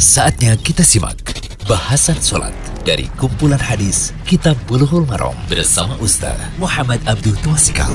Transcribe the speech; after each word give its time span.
Saatnya 0.00 0.56
kita 0.56 0.80
simak 0.80 1.20
bahasan 1.68 2.16
sholat 2.16 2.56
dari 2.88 3.04
kumpulan 3.20 3.60
hadis 3.60 4.16
Kitab 4.24 4.56
Bulughul 4.64 5.04
Maram 5.04 5.36
bersama 5.44 5.92
Ustaz 6.00 6.40
Muhammad 6.56 7.04
Abdul 7.04 7.36
Tuasikal. 7.44 7.92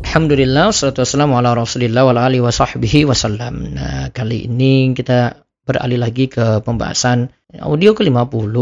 Alhamdulillah, 0.00 0.72
salatu 0.72 1.04
wassalamu 1.04 1.36
ala 1.36 1.52
rasulillah 1.52 2.08
wa 2.08 2.16
alihi 2.16 2.40
wa 2.40 2.48
wasallam. 3.04 3.76
Nah, 3.76 4.08
kali 4.16 4.48
ini 4.48 4.96
kita 4.96 5.44
beralih 5.68 6.00
lagi 6.00 6.32
ke 6.32 6.64
pembahasan 6.64 7.28
audio 7.60 7.92
ke-50 7.92 8.56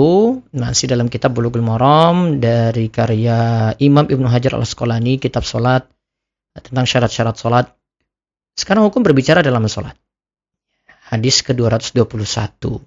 masih 0.51 0.91
dalam 0.91 1.07
kitab 1.07 1.39
Bulughul 1.39 1.63
Maram 1.63 2.43
dari 2.43 2.91
karya 2.91 3.71
Imam 3.79 4.11
Ibnu 4.11 4.27
Hajar 4.27 4.59
Al-Asqalani 4.59 5.23
kitab 5.23 5.47
salat 5.47 5.87
tentang 6.59 6.91
syarat-syarat 6.91 7.39
salat. 7.39 7.71
Sekarang 8.59 8.91
hukum 8.91 9.07
berbicara 9.07 9.47
dalam 9.47 9.63
salat 9.71 9.95
hadis 11.11 11.43
ke-221. 11.43 12.79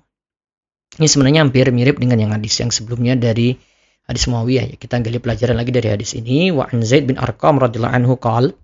Ini 0.94 1.08
sebenarnya 1.10 1.44
hampir 1.44 1.68
mirip 1.76 2.00
dengan 2.00 2.24
yang 2.24 2.32
hadis 2.32 2.56
yang 2.64 2.72
sebelumnya 2.72 3.20
dari 3.20 3.60
hadis 4.08 4.32
Muawiyah. 4.32 4.72
Ya, 4.72 4.76
kita 4.80 5.04
gali 5.04 5.20
pelajaran 5.20 5.60
lagi 5.60 5.76
dari 5.76 5.92
hadis 5.92 6.16
ini. 6.16 6.56
Wa 6.56 6.72
an 6.72 6.88
Zaid 6.88 7.04
bin 7.04 7.20
Arqam 7.20 7.60
radhiyallahu 7.60 7.96
anhu 8.00 8.16
qal 8.16 8.56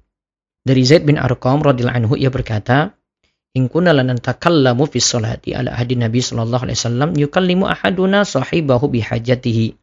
dari 0.64 0.82
Zaid 0.88 1.04
bin 1.04 1.20
Arqam 1.20 1.60
radhiyallahu 1.60 2.00
anhu 2.00 2.14
ia 2.16 2.32
berkata, 2.32 2.96
"In 3.58 3.68
kunna 3.68 3.92
lanatakallamu 3.92 4.88
fi 4.88 5.00
sholati 5.04 5.58
ala 5.58 5.76
ahdi 5.76 6.00
Nabi 6.00 6.24
sallallahu 6.24 6.64
alaihi 6.70 6.80
wasallam 6.80 7.10
yukallimu 7.18 7.66
ahaduna 7.68 8.24
sahibahu 8.24 8.94
bihajatihi 8.94 9.76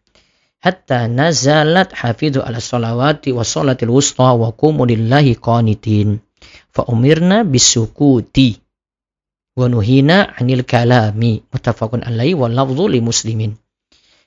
hatta 0.63 1.11
nazalat 1.11 1.93
hafidhu 1.93 2.41
ala 2.41 2.63
sholawati 2.63 3.35
wa 3.35 3.45
sholatil 3.45 3.93
wusta 3.93 4.33
wa 4.33 4.55
qumu 4.55 4.89
lillahi 4.89 5.37
qanitin." 5.37 6.23
Fa 6.71 6.87
umirna 6.87 7.43
bisukuti 7.43 8.66
wa 9.57 9.67
nuhina 9.73 10.37
anil 10.37 10.63
kalami 10.69 11.41
muttafaqun 11.49 12.05
alaihi 12.05 12.37
wal 12.37 12.53
lafdhu 12.53 12.93
li 12.93 13.01
muslimin. 13.01 13.57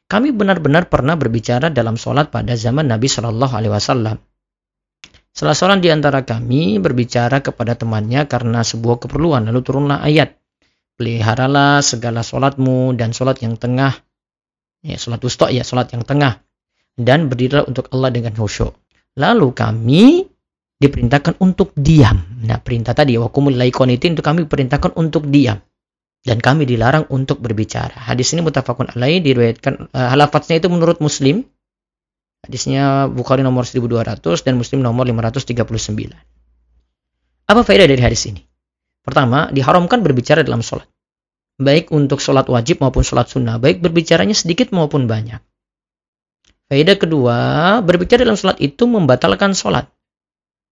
Kami 0.09 0.33
benar-benar 0.33 0.89
pernah 0.89 1.13
berbicara 1.13 1.69
dalam 1.69 1.93
sholat 1.93 2.33
pada 2.33 2.57
zaman 2.57 2.89
Nabi 2.89 3.05
Shallallahu 3.05 3.53
Alaihi 3.53 3.69
Wasallam. 3.69 4.17
Salah 5.29 5.53
seorang 5.53 5.85
di 5.85 5.93
antara 5.93 6.25
kami 6.25 6.81
berbicara 6.81 7.45
kepada 7.45 7.77
temannya 7.77 8.25
karena 8.25 8.65
sebuah 8.65 9.05
keperluan, 9.05 9.45
lalu 9.45 9.61
turunlah 9.61 10.01
ayat. 10.01 10.33
Peliharalah 10.97 11.85
segala 11.85 12.25
sholatmu 12.25 12.97
dan 12.97 13.13
sholat 13.13 13.37
yang 13.45 13.53
tengah. 13.55 14.01
Ya, 14.81 14.97
sholat 14.97 15.21
wusta 15.21 15.53
ya, 15.53 15.61
sholat 15.61 15.93
yang 15.93 16.01
tengah. 16.01 16.41
Dan 16.97 17.29
berdirilah 17.29 17.69
untuk 17.69 17.87
Allah 17.93 18.09
dengan 18.09 18.33
khusyuk. 18.33 18.73
Lalu 19.13 19.47
kami 19.53 20.25
diperintahkan 20.79 21.43
untuk 21.43 21.75
diam. 21.75 22.23
Nah, 22.47 22.57
perintah 22.63 22.95
tadi 22.95 23.19
wakumul 23.19 23.53
laikonitin 23.59 24.15
itu 24.15 24.23
kami 24.23 24.47
perintahkan 24.47 24.95
untuk 24.95 25.27
diam. 25.27 25.59
Dan 26.19 26.39
kami 26.43 26.67
dilarang 26.67 27.07
untuk 27.11 27.39
berbicara. 27.39 27.95
Hadis 27.95 28.35
ini 28.35 28.43
mutafakun 28.43 28.91
alaih 28.91 29.23
diriwayatkan 29.23 29.91
uh, 29.91 30.07
halafatnya 30.11 30.59
itu 30.59 30.67
menurut 30.67 30.99
Muslim. 30.99 31.47
Hadisnya 32.43 33.07
Bukhari 33.11 33.43
nomor 33.43 33.67
1200 33.67 34.19
dan 34.43 34.55
Muslim 34.55 34.79
nomor 34.83 35.07
539. 35.07 36.15
Apa 37.49 37.61
faedah 37.63 37.87
dari 37.87 37.99
hadis 38.03 38.27
ini? 38.27 38.43
Pertama, 39.03 39.47
diharamkan 39.51 40.03
berbicara 40.03 40.43
dalam 40.43 40.63
sholat. 40.63 40.87
Baik 41.59 41.91
untuk 41.91 42.23
sholat 42.23 42.47
wajib 42.47 42.79
maupun 42.79 43.03
sholat 43.03 43.27
sunnah. 43.27 43.59
Baik 43.59 43.83
berbicaranya 43.83 44.35
sedikit 44.35 44.71
maupun 44.71 45.07
banyak. 45.07 45.43
Faedah 46.71 46.95
kedua, 46.99 47.37
berbicara 47.83 48.23
dalam 48.23 48.39
sholat 48.39 48.59
itu 48.63 48.87
membatalkan 48.87 49.55
sholat 49.55 49.91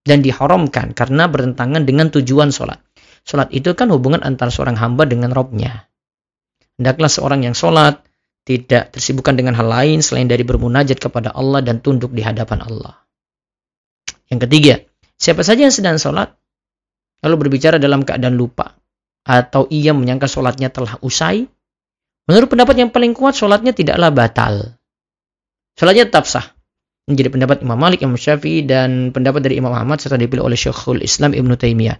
dan 0.07 0.23
diharamkan 0.23 0.95
karena 0.95 1.27
bertentangan 1.27 1.83
dengan 1.83 2.07
tujuan 2.07 2.49
sholat. 2.55 2.79
Sholat 3.27 3.51
itu 3.51 3.75
kan 3.75 3.91
hubungan 3.91 4.23
antara 4.23 4.47
seorang 4.47 4.79
hamba 4.79 5.03
dengan 5.03 5.35
robnya. 5.35 5.91
Hendaklah 6.79 7.11
seorang 7.11 7.43
yang 7.43 7.51
sholat 7.51 7.99
tidak 8.47 8.95
tersibukkan 8.95 9.35
dengan 9.35 9.59
hal 9.59 9.67
lain 9.67 9.99
selain 9.99 10.31
dari 10.31 10.47
bermunajat 10.47 11.03
kepada 11.03 11.35
Allah 11.35 11.59
dan 11.59 11.83
tunduk 11.83 12.15
di 12.15 12.23
hadapan 12.23 12.63
Allah. 12.63 13.03
Yang 14.31 14.47
ketiga, 14.47 14.75
siapa 15.19 15.43
saja 15.43 15.67
yang 15.67 15.75
sedang 15.75 15.99
sholat 15.99 16.31
lalu 17.19 17.47
berbicara 17.47 17.75
dalam 17.75 18.07
keadaan 18.07 18.39
lupa 18.39 18.79
atau 19.27 19.67
ia 19.67 19.91
menyangka 19.91 20.31
sholatnya 20.31 20.71
telah 20.71 20.95
usai, 21.03 21.43
menurut 22.31 22.47
pendapat 22.47 22.79
yang 22.79 22.89
paling 22.95 23.11
kuat 23.11 23.35
sholatnya 23.35 23.75
tidaklah 23.75 24.07
batal. 24.15 24.79
Sholatnya 25.75 26.07
tetap 26.07 26.23
sah 26.23 26.56
menjadi 27.07 27.29
pendapat 27.31 27.57
Imam 27.63 27.79
Malik, 27.79 28.03
Imam 28.03 28.19
Syafi'i 28.19 28.67
dan 28.67 29.15
pendapat 29.15 29.39
dari 29.39 29.55
Imam 29.55 29.71
Ahmad 29.71 30.03
serta 30.03 30.19
dipilih 30.19 30.43
oleh 30.43 30.59
Syekhul 30.59 30.99
Islam 30.99 31.31
Ibnu 31.31 31.55
Taimiyah. 31.55 31.95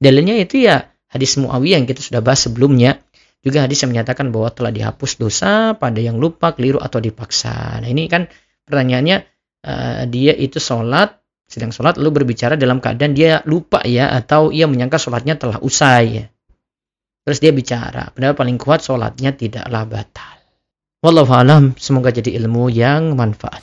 Dalilnya 0.00 0.40
itu 0.40 0.64
ya 0.64 0.88
hadis 1.12 1.36
Muawiyah 1.36 1.84
yang 1.84 1.88
kita 1.88 2.00
sudah 2.00 2.24
bahas 2.24 2.48
sebelumnya. 2.48 2.96
Juga 3.38 3.62
hadis 3.62 3.78
yang 3.84 3.94
menyatakan 3.94 4.34
bahwa 4.34 4.50
telah 4.50 4.72
dihapus 4.74 5.20
dosa 5.20 5.76
pada 5.78 6.00
yang 6.02 6.18
lupa, 6.18 6.56
keliru 6.56 6.82
atau 6.82 6.98
dipaksa. 6.98 7.78
Nah 7.78 7.86
ini 7.86 8.10
kan 8.10 8.26
pertanyaannya 8.66 9.16
uh, 9.62 10.02
dia 10.10 10.34
itu 10.34 10.58
sholat 10.58 11.14
sedang 11.48 11.72
sholat 11.72 11.96
lalu 11.96 12.22
berbicara 12.22 12.60
dalam 12.60 12.82
keadaan 12.82 13.16
dia 13.16 13.40
lupa 13.48 13.80
ya 13.88 14.12
atau 14.12 14.52
ia 14.52 14.68
menyangka 14.68 15.00
sholatnya 15.00 15.38
telah 15.38 15.62
usai 15.62 16.04
ya. 16.08 16.24
Terus 17.24 17.38
dia 17.44 17.52
bicara, 17.52 18.08
pendapat 18.16 18.36
paling 18.40 18.56
kuat 18.56 18.80
sholatnya 18.80 19.36
tidaklah 19.36 19.84
batal. 19.84 20.36
Wallahu 21.04 21.32
alam, 21.36 21.64
semoga 21.76 22.10
jadi 22.10 22.34
ilmu 22.40 22.72
yang 22.72 23.14
manfaat. 23.14 23.62